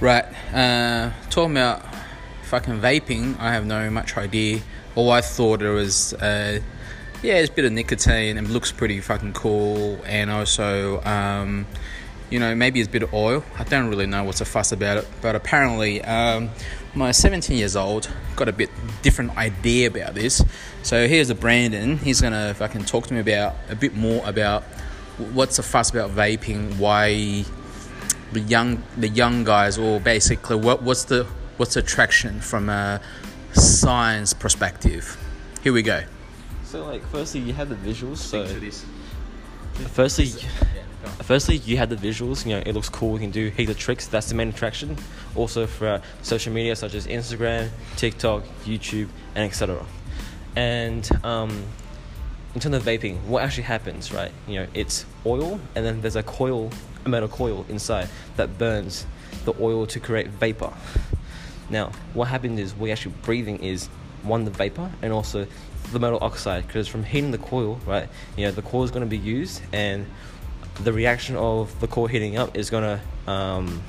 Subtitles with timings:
[0.00, 0.24] Right.
[0.54, 1.84] Uh, talking about
[2.44, 4.60] fucking vaping, I have no much idea.
[4.94, 6.60] All I thought it was, uh,
[7.22, 11.66] yeah, it's a bit of nicotine and looks pretty fucking cool, and also, um,
[12.30, 13.44] you know, maybe it's a bit of oil.
[13.58, 16.48] I don't really know what's a fuss about it, but apparently, um,
[16.94, 18.70] my 17 years old got a bit
[19.02, 20.42] different idea about this.
[20.82, 21.98] So here's a Brandon.
[21.98, 24.62] He's gonna fucking talk to me about a bit more about
[25.34, 27.44] what's the fuss about vaping, why
[28.32, 31.26] the young the young guys, or basically what what's the
[31.56, 33.00] what's the attraction from a
[33.52, 35.16] science perspective.
[35.62, 36.02] Here we go.
[36.64, 38.18] So like, firstly, you have the visuals.
[38.18, 38.46] So
[39.88, 40.26] firstly,
[41.22, 42.46] firstly you have the visuals.
[42.46, 43.14] You know, it looks cool.
[43.14, 44.06] You can do heaps of tricks.
[44.06, 44.96] That's the main attraction.
[45.34, 49.84] Also for uh, social media such as Instagram, TikTok, YouTube, and etc.
[50.56, 51.64] And um,
[52.54, 54.32] in terms of vaping, what actually happens, right?
[54.48, 56.70] You know, it's oil, and then there's a coil,
[57.04, 59.06] a metal coil inside that burns
[59.44, 60.72] the oil to create vapor.
[61.68, 63.86] Now, what happens is we're actually breathing is
[64.22, 65.46] one the vapor and also
[65.92, 68.08] the metal oxide because from heating the coil, right?
[68.36, 70.06] You know, the coil is going to be used, and
[70.82, 73.82] the reaction of the coil heating up is going to um,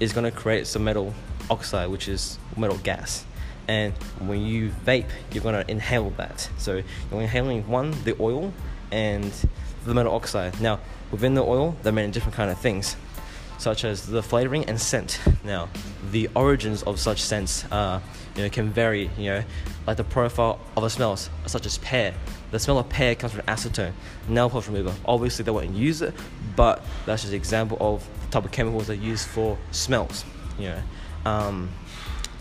[0.00, 1.14] is going to create some metal
[1.48, 3.24] oxide, which is metal gas
[3.68, 6.48] and when you vape you're going to inhale that.
[6.58, 8.52] So you're inhaling one the oil
[8.90, 9.32] and
[9.84, 10.60] the metal oxide.
[10.60, 12.96] Now within the oil there are many different kind of things
[13.58, 15.20] such as the flavoring and scent.
[15.44, 15.68] Now
[16.10, 18.00] the origins of such scents uh,
[18.36, 19.44] you know, can vary you know
[19.86, 22.14] like the profile of the smells such as pear.
[22.50, 23.92] The smell of pear comes from acetone
[24.28, 24.94] nail polish remover.
[25.04, 26.14] Obviously they won't use it
[26.56, 30.24] but that's just an example of the type of chemicals they use for smells
[30.58, 30.82] you know.
[31.24, 31.70] Um,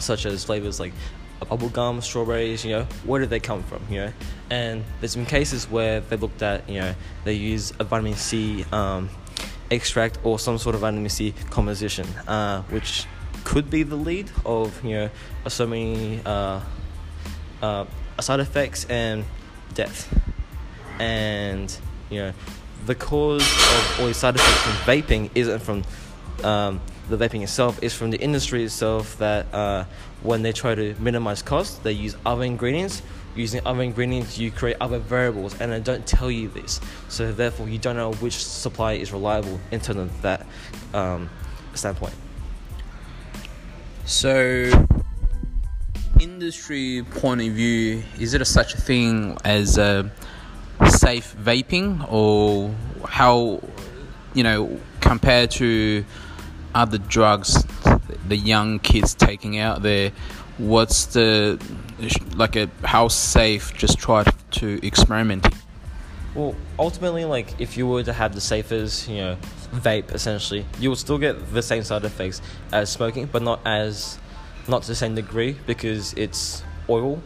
[0.01, 0.93] such as flavors like
[1.41, 4.13] bubblegum, strawberries, you know, where did they come from, you know?
[4.49, 8.65] And there's been cases where they looked at, you know, they use a vitamin C
[8.71, 9.09] um,
[9.69, 13.05] extract or some sort of vitamin C composition, uh, which
[13.43, 15.09] could be the lead of, you know,
[15.47, 16.61] so many uh,
[17.61, 17.85] uh,
[18.19, 19.25] side effects and
[19.73, 20.13] death.
[20.99, 21.75] And,
[22.09, 22.33] you know,
[22.85, 25.83] the cause of all these side effects from vaping isn't from
[26.43, 29.85] um, the vaping itself is from the industry itself that uh,
[30.23, 33.01] when they try to minimize costs, they use other ingredients.
[33.35, 36.81] Using other ingredients, you create other variables, and they don't tell you this.
[37.07, 40.45] So therefore, you don't know which supply is reliable in terms of that
[40.93, 41.29] um,
[41.73, 42.13] standpoint.
[44.05, 44.69] So,
[46.19, 52.73] industry point of view, is a, such a thing as safe vaping, or
[53.07, 53.61] how
[54.33, 56.03] you know compared to
[56.73, 57.65] other drugs
[58.27, 60.11] the young kids taking out there
[60.57, 61.59] what's the
[62.35, 65.47] like a how safe just try to experiment?
[66.35, 69.37] Well ultimately like if you were to have the safest you know
[69.73, 74.19] vape essentially you will still get the same side effects as smoking but not as
[74.67, 77.21] not to the same degree because it's oil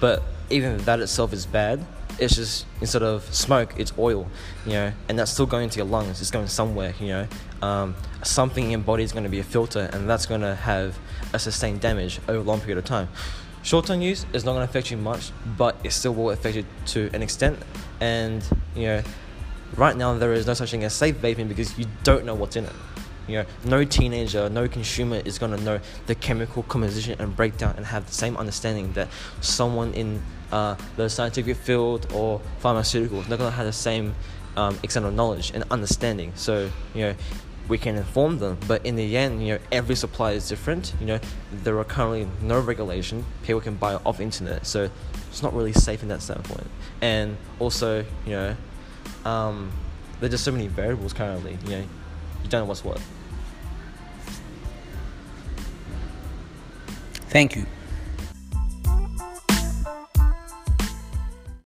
[0.00, 1.84] but even that itself is bad
[2.18, 4.28] it's just instead of smoke, it's oil,
[4.64, 6.20] you know, and that's still going to your lungs.
[6.20, 7.28] It's going somewhere, you know.
[7.62, 10.54] Um, something in your body is going to be a filter, and that's going to
[10.54, 10.98] have
[11.32, 13.08] a sustained damage over a long period of time.
[13.62, 16.56] Short term use is not going to affect you much, but it still will affect
[16.56, 17.58] you to an extent.
[18.00, 19.02] And you know,
[19.76, 22.56] right now there is no such thing as safe vaping because you don't know what's
[22.56, 22.72] in it.
[23.26, 27.72] You know, no teenager, no consumer is going to know the chemical composition and breakdown
[27.78, 29.08] and have the same understanding that
[29.40, 30.22] someone in
[30.54, 33.26] uh, the scientific field or pharmaceuticals.
[33.26, 34.14] They're going to have the same
[34.56, 36.32] um, extent of knowledge and understanding.
[36.36, 37.14] So, you know,
[37.66, 40.94] we can inform them, but in the end, you know, every supply is different.
[41.00, 41.20] You know,
[41.52, 43.24] there are currently no regulation.
[43.42, 44.88] People can buy off internet, so
[45.28, 46.68] it's not really safe in that standpoint.
[47.00, 48.56] And also, you know,
[49.24, 49.72] um,
[50.20, 51.58] there's just so many variables currently.
[51.64, 51.84] You know,
[52.44, 53.00] you don't know what's what.
[57.30, 57.66] Thank you.